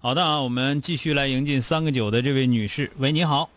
[0.00, 2.88] 好的啊，我们继续来迎进三个九的这位女士。
[2.98, 3.50] 喂，你好。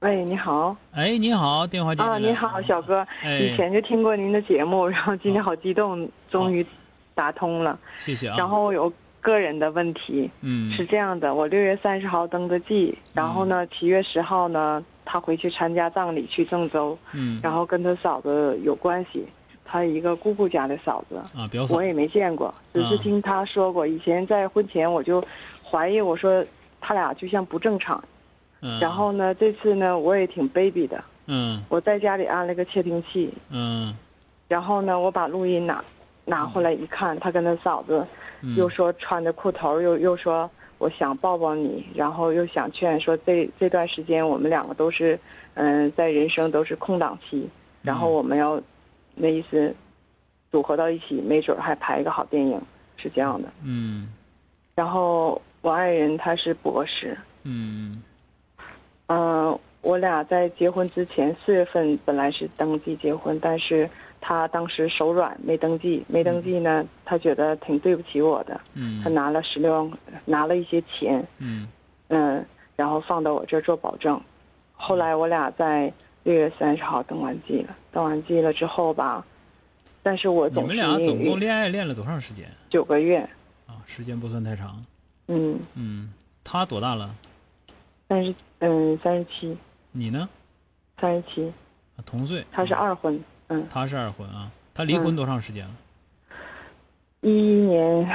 [0.00, 0.76] 喂，你好。
[0.90, 3.06] 哎，你好，电话接啊，你好，小哥。
[3.22, 6.66] 哎以前就听过您的节目，然后今天好激动，终于
[7.14, 7.78] 打通了。
[7.98, 8.34] 谢谢啊。
[8.36, 19.24] 然后有个人的问题，嗯是这样的，我六月三十号登的记，然后呢，七月十号呢，他回去参加葬礼去郑州，嗯然后跟他嫂子有关系，
[19.64, 23.86] 他一个姑姑家的嫂子，啊，表嫂我也没见过，只是啊听他说过。
[23.86, 25.22] 以前在婚前我就
[25.70, 26.44] 怀疑，我说
[26.80, 28.02] 他俩就像不正常。
[28.62, 31.62] 嗯，然后呢，这次呢，我也挺卑鄙的，嗯。
[31.68, 33.96] 我在家里安了个窃听器，嗯。
[34.48, 35.82] 然后呢，我把录音拿
[36.24, 38.06] 拿回来一看，他跟他嫂子
[38.42, 38.54] 嗯。
[38.56, 45.18] 又说穿着裤头，又又说我想抱抱你，然后又想劝说这这段时间我们两个都是，
[45.54, 47.48] 嗯、在人生都是空档期，
[47.80, 48.60] 然后我们要
[49.14, 49.74] 那意思
[50.52, 52.60] 组合到一起，没准还拍一个好电影，
[52.96, 53.48] 是这样的。
[53.62, 54.12] 嗯。
[54.74, 58.02] 然后我爱人他是博士，嗯。
[59.08, 63.88] 嗯，我俩在结婚之前四月份本来是登记结婚，但是
[64.20, 69.02] 他当时手软没登记，没登记呢，他觉得挺对不起我的，嗯。
[69.02, 69.90] 他拿了十六万，
[70.24, 71.68] 拿了一些钱，嗯。
[72.08, 72.44] 嗯，
[72.76, 74.20] 然后放到我这儿做保证。
[74.72, 75.92] 后来我俩在
[76.22, 79.24] 六月三十号登完记了，登完记了之后吧，
[80.02, 82.50] 但是我你总是们俩总共恋爱恋了多长时间？
[82.68, 83.18] 九个月，
[83.66, 83.82] 啊？
[83.86, 84.82] 时间不算太长。
[85.30, 87.14] 嗯，嗯，他多大了？
[88.08, 89.56] 三十嗯三十七，
[89.92, 90.28] 你呢？
[91.00, 91.52] 三十七，
[91.96, 92.44] 啊同岁。
[92.50, 94.50] 他是二婚，嗯，他是二婚啊。
[94.74, 95.70] 他离婚多长时间了？
[97.20, 98.10] 一一年，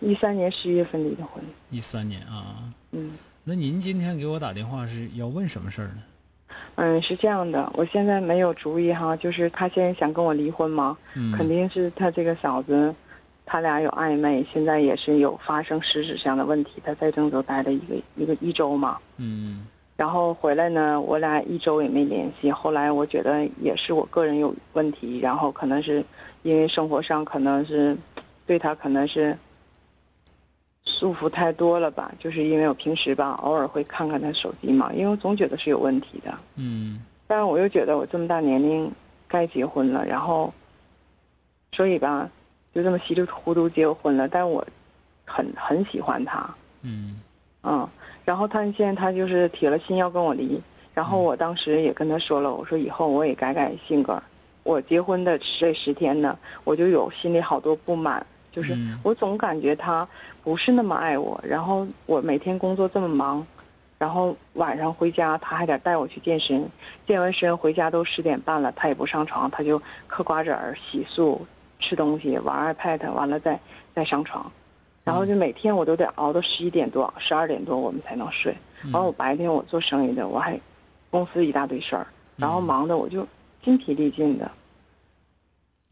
[0.00, 2.70] 一三年十一月份离的婚，一三年啊。
[2.90, 3.12] 嗯。
[3.44, 6.02] 那您今天给我打电话是要问什么事儿呢？
[6.74, 12.94] 嗯，是这样的，我现在没有主意哈，就是他现在想跟我离婚嘛，嗯，肯定是他这个嫂子，
[13.44, 16.82] 他俩有暧昧，现在也是有发生实质上的问题。
[16.84, 22.50] 他在郑州待了一个一个一周嘛，嗯然后回来呢，我俩一周也没联系。
[22.50, 26.02] 后来我觉得也是我个人有问题，然后可能是
[26.42, 27.96] 因为生活上可能是
[28.46, 29.36] 对他可能是
[30.84, 36.32] 束缚太多了吧，就是因为我平时吧偶尔会看看他手机嘛，因为我总觉得是有问题的。
[36.56, 38.90] 嗯但是我又觉得我这么大年龄
[39.28, 40.52] 该结婚了，然后，
[41.72, 42.28] 所以吧，
[42.74, 44.28] 就这么稀里糊涂结婚了。
[44.28, 44.64] 但我
[45.24, 46.48] 很很喜欢他，
[46.82, 47.20] 嗯
[47.62, 47.88] 嗯，
[48.24, 50.60] 然后他现在他就是铁了心要跟我离，
[50.94, 54.22] 然后我当时也跟他说了，我说以后我也改改性格。
[54.62, 60.06] 我结婚的这十天呢，我就有心里好多不满，就是嗯我总感觉他
[60.44, 63.44] 不是那么爱我，然后我每天工作这么忙，
[63.98, 66.68] 然后晚上回家他还得带我去健身，
[67.06, 71.38] 健完身回家都十点半了，他也不上床，他就嗑瓜子儿、洗漱、
[71.80, 73.58] 吃东西、玩 iPad，完了再
[73.94, 74.50] 再上床，
[75.02, 78.52] 然后就每天我都得熬到十一点多、十二点多我们才能睡。
[78.84, 80.58] 嗯完我白天我做生意的，我还
[81.10, 83.26] 公司一大堆事儿，然后忙的我就
[83.62, 84.50] 筋疲力尽的。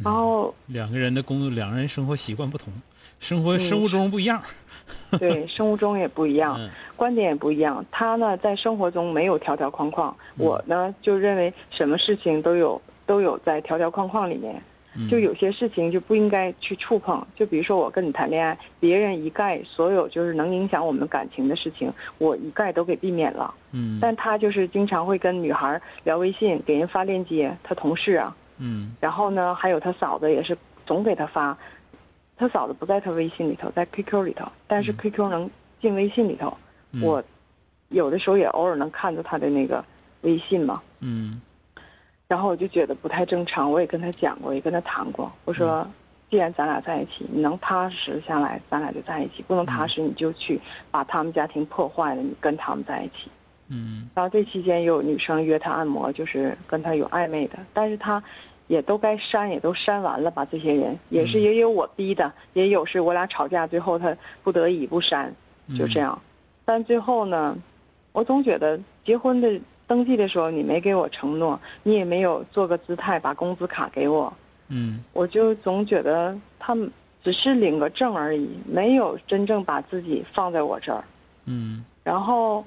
[0.03, 2.73] 然后两个人的工作，两个人生活习惯不同，
[3.21, 4.41] 生活嗯生物钟不一样。
[5.19, 7.85] 对生物钟也不一样，嗯观点也不一样。
[7.91, 14.63] 他呢在生活中没有条条框框，嗯我呢就认为什么事情都有都有在条条框框里面。
[14.99, 15.09] 嗯。
[15.09, 17.25] 就有些事情就不应该去触碰。
[17.37, 23.55] 就比如说我跟你谈恋爱，别人一概所有就是能影响我们感情的事情，我一概都给避免了。
[23.73, 23.99] 嗯。
[24.03, 28.95] 但他就是经常会跟女孩聊微信，给人发链接，他同事啊，嗯。
[29.01, 31.57] 然后呢，还有他嫂子也是总给他发，
[32.37, 34.97] 他嫂子不在他微信里头，在 QQ 里头，但是嗯。
[34.97, 36.57] QQ 能进微信里头，
[36.93, 37.03] 嗯。
[37.03, 37.23] 我
[37.91, 39.83] 有的时候也偶尔能看到他的那个
[40.23, 41.41] 微信嘛，嗯
[42.29, 45.87] 然后我就觉得不太正常，我也跟他讲过，也跟他谈过，我说
[46.31, 50.61] 既然咱俩在一起，你能踏实下来，咱俩就在一起；不能踏实，你就去
[50.91, 53.31] 把他们家庭破坏了，你跟他们在一起。
[53.71, 58.23] 嗯然后这期间有女生约他按摩，就是跟他有暧昧的，但是他
[58.67, 60.47] 也都该删，也都删完了吧？
[60.51, 65.35] 这些人也是嗯也有我逼的，也有是我俩吵架，最后他不得已不删，
[65.79, 66.21] 就这样。
[66.67, 67.57] 但最后呢，
[68.13, 69.59] 我总觉得结婚的
[69.89, 74.33] 登记的时候你没给我承诺，你也没有做个姿态把工资卡给我，
[74.69, 75.03] 嗯。
[75.13, 76.89] 我就总觉得他们
[77.25, 81.03] 只是领个证而已，没有真正把自己放在我这儿。
[81.47, 81.85] 嗯。
[82.05, 82.65] 然后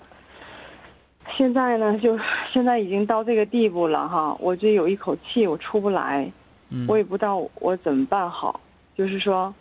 [1.37, 2.19] 现在呢，就
[2.51, 6.29] 现在已经到这个地步了哈，我就有一口气我出不来，
[6.69, 8.59] 嗯，我也不知道我怎么办好。
[8.97, 9.53] 就是说，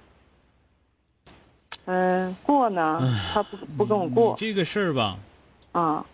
[1.85, 3.01] 嗯、过呢，
[3.33, 4.35] 他不不跟我过。
[4.37, 5.17] 这个事儿吧，
[5.73, 6.05] 啊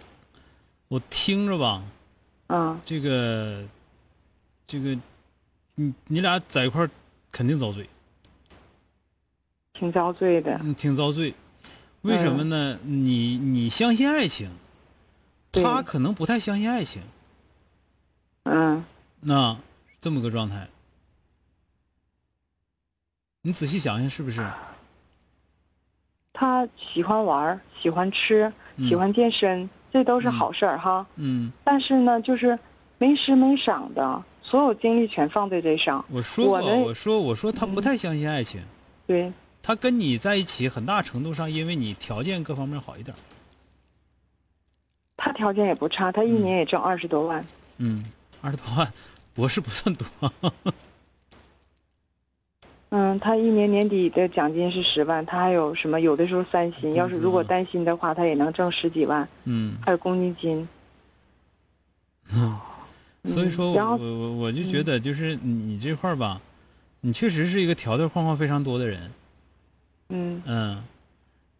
[0.88, 1.83] 我听着吧，
[2.47, 3.65] 啊这个
[4.67, 4.97] 这个，
[5.75, 6.91] 你你俩在一块儿
[7.33, 7.88] 肯定遭罪，
[9.73, 10.59] 挺遭罪的。
[10.62, 11.35] 嗯，挺遭罪。
[12.03, 12.79] 为什么呢？
[12.85, 14.49] 你你相信爱情，
[15.50, 17.03] 他可能不太相信爱情，
[18.44, 18.85] 嗯
[19.21, 19.59] 那
[20.00, 20.69] 这么个状态。
[23.43, 24.49] 你仔细想想，是不是？
[26.33, 31.07] 他喜欢玩儿，喜欢吃，嗯喜欢健身，这都是好事儿哈。
[31.15, 32.59] 嗯，但是呢，就是
[32.99, 36.05] 没时没晌的，所有精力全放在这上。
[36.11, 38.61] 我说过，我我说我说他不太相信爱情，
[39.07, 39.33] 对，
[39.63, 43.17] 他跟你在一起，很大程度上因为你条件各方面好一点。
[45.17, 47.43] 他条件也不差，他一年也挣二十多万。
[47.79, 48.05] 嗯，
[48.43, 48.93] 二十多万，
[49.33, 50.07] 博士不算多。
[52.99, 56.01] 嗯，他一年年底的奖金是十万，他还有什么？
[56.01, 60.67] 有的时候三薪，要是如果单薪的话，他也能挣十几万，嗯，还有公积金。
[63.25, 66.41] 所以说我我我我就觉得，就是你你这块儿吧，
[67.03, 69.11] 你确实是一个条条框框非常多的人，
[70.09, 70.83] 嗯嗯，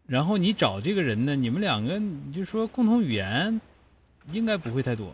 [0.07, 3.61] 然后你找这个人呢，你们两个你就说共同语言
[4.31, 5.13] 应该不会太多，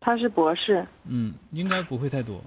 [0.00, 2.42] 他是博士，嗯，应该不会太多。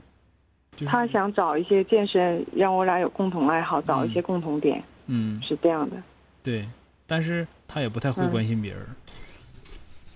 [0.76, 5.96] 就是他想找一些健身，让我俩有共同爱好，找一些共同点，嗯是这样的。
[6.42, 6.68] 对，
[7.06, 8.82] 但是他也不太会嗯关心别人。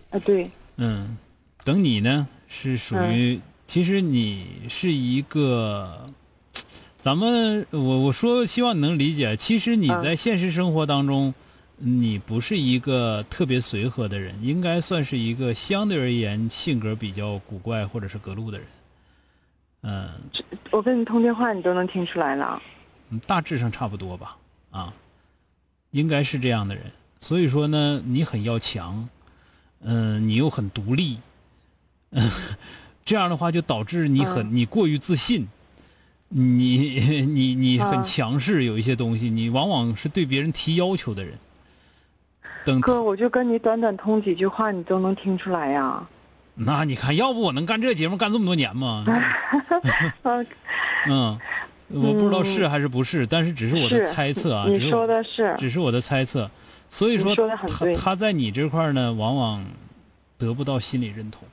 [0.09, 1.17] 啊，对，嗯，
[1.63, 6.05] 等你呢是属于，其实你是一个，
[6.99, 11.33] 咱们我我说希望你能理解，其实你嗯在现实生活当中，
[11.77, 18.67] 你不是一个特别随和的人，应该算是一个相对而言性格比较古怪或者是格路的人。
[19.89, 20.09] 嗯，
[20.69, 22.61] 我跟你通电话，你都能听出来了。
[23.09, 24.35] 嗯大致上差不多吧，
[24.69, 24.93] 啊，
[25.91, 26.83] 应该是这样的人。
[27.21, 29.07] 所以说呢，你很要强，
[29.79, 31.17] 嗯、你又很独立，
[33.05, 34.55] 这样的话就导致你很、嗯。
[34.57, 35.47] 你过于自信，
[36.27, 39.29] 你 你你很嗯强势，有一些东西。
[39.29, 41.33] 你往往是对别人提要求的人。
[42.65, 42.81] 等。
[42.81, 46.05] 哥，我就跟你短短通几句话，你都能听出来呀。
[46.59, 49.05] 那你看，要不我能干这节目干这么多年吗？
[50.23, 50.45] 嗯，
[51.07, 51.39] 嗯，
[51.89, 56.49] 我不知道是还是不是，但是只是我的猜测啊，只你说的是，只是我的猜测，
[56.89, 59.63] 所以说他他在你这块呢，往往
[60.37, 61.43] 得不到心理认同。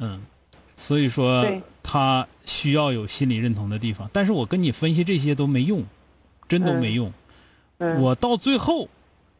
[0.00, 0.20] 嗯，
[0.76, 1.46] 所以说
[1.82, 5.82] 他需要有心理认同的地方，但是我跟你分析这些都没用，
[6.48, 7.10] 真都没用。
[7.78, 8.88] 嗯，我到最后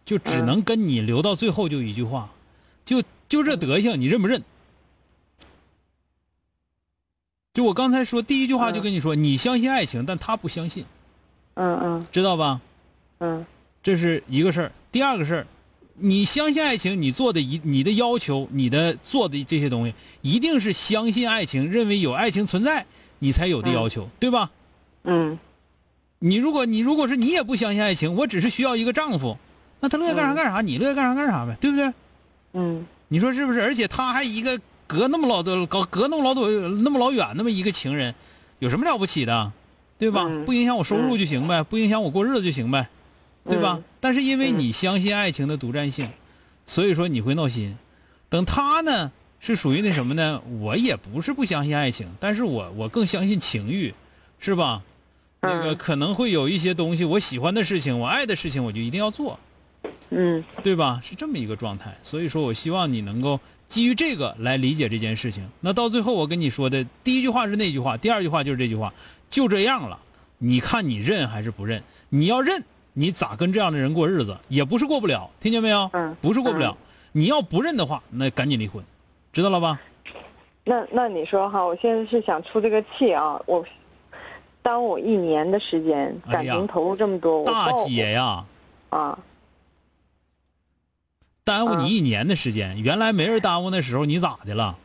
[0.06, 0.46] 就只嗯。
[0.46, 2.30] 能跟你留到最后就一句话，
[2.86, 4.44] 就就这德行，你认不认？
[7.54, 10.84] 就我刚才说第一句话就嗯跟你说，你相信爱情，但他不相信，
[11.54, 12.60] 嗯嗯知道吧？
[13.20, 13.46] 嗯
[13.82, 14.72] 这是一个事儿。
[14.90, 15.46] 第二个事儿，
[15.94, 22.84] 你相信爱情，你做的一你的要求，你的做的这些东西，一定是相信爱情，认为有爱情存在，
[23.20, 24.50] 你才有的要求，对吧？
[25.04, 25.38] 嗯
[26.18, 29.38] 你如果你如果是你也不相信爱情，我只是需要一个丈夫，
[29.80, 31.90] 那他乐意干啥干啥，你乐意干啥干啥呗，对不对？
[32.52, 33.60] 嗯你说是不是？
[33.60, 38.14] 而且他还一个隔那么老多隔隔那么老多那么老远那么一个情人，
[38.58, 39.52] 有什么了不起的，
[39.98, 40.24] 对吧？
[40.30, 42.88] 嗯不影响我收入就行呗，不影响我过日子就行呗，
[43.44, 43.74] 对吧？
[43.76, 46.08] 嗯但是因为你相信爱情的独占性，
[46.64, 47.76] 所以说你会闹心。
[48.30, 50.40] 等他呢是属于那什么呢？
[50.60, 53.92] 我也不是不相信爱情，但是我我更相信情欲，
[54.38, 54.82] 是吧？
[55.42, 59.38] 那个嗯可能会有一些东西，我喜欢的事情，我爱的事情，我就一定要做。
[60.10, 61.00] 嗯对吧？
[61.02, 65.48] 是这么一个状态，所以说我希望你能够基于这个来理解这件事情。
[65.60, 68.92] 那到最后我跟你说的第一句话是那句话，第二句话就是这句话，
[69.30, 69.98] 就这样了。
[70.38, 71.82] 你看你认还是不认？
[72.08, 74.36] 你要认，你咋跟这样的人过日子？
[74.48, 75.88] 也不是过不了，听见没有？
[75.92, 76.76] 嗯不是过不了。
[77.12, 78.82] 你要不认的话，那赶紧离婚，
[79.32, 79.80] 知道了吧？
[80.64, 83.64] 那那你说哈，我现在是想出这个气啊，我
[84.62, 88.44] 耽误我一年的时间，感情投入这么多，我大姐呀，
[88.90, 89.18] 啊，
[91.44, 94.76] 耽误你一年的时间，原来没人耽误那时候，你咋的了？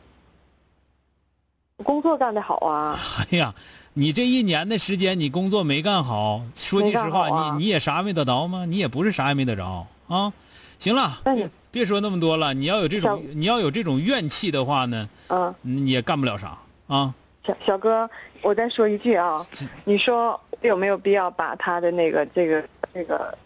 [1.84, 2.98] 工作干得好啊，
[3.30, 3.54] 哎呀，
[3.94, 8.64] 你这一年的时间，你工作没干好，说句实话，啊你你也啥没得着吗？
[8.64, 10.32] 你也不是啥也没得着啊。
[10.80, 15.54] 行了，别别说那么多了，你要有这种你要有这种怨气的话呢，嗯。
[15.62, 17.14] 你也干不了啥啊。
[17.46, 18.10] 小小哥，
[18.42, 19.46] 我再说一句啊，
[19.84, 23.36] 你说有没有必要把他的那个这个这个，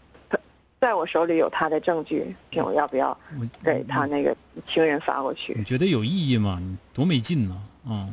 [0.83, 4.37] 在我手里有他的证据，请我要不要我给他那个
[4.67, 5.63] 情人发过去你？
[5.63, 6.59] 觉得有意义吗？
[6.61, 8.09] 你多没劲呢啊！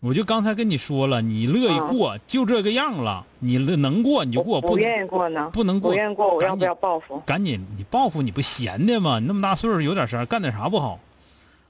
[0.00, 7.20] 我就刚才跟你说了，你乐意过、就这个样了，你乐能过你就过，不不愿意过呢，不能过不愿意过，我要不要报复？
[7.20, 9.20] 赶紧你报复你不闲的吗？
[9.20, 10.98] 你那么大岁数有点事儿，干点啥不好？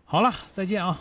[0.06, 0.98] 好了，再见啊！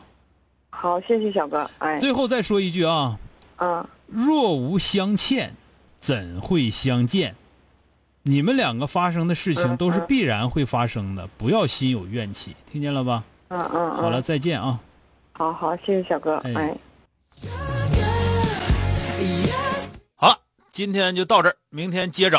[0.71, 3.17] 好，谢谢小哥，哎，最后再说一句啊，
[3.55, 5.53] 嗯，若无相欠，
[6.01, 7.33] 怎会相见？
[8.29, 13.23] 你们两个发生的事情嗯都是嗯必然会发生的，不要心有怨气，听见了吧？
[13.47, 14.79] 嗯嗯嗯，好了，，再见啊！
[15.31, 16.77] 好好，谢谢小哥，哎哎。
[20.15, 20.37] 好了，
[20.71, 22.37] 今天就到这儿，明天接整。